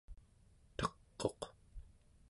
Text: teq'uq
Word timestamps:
teq'uq 0.77 1.41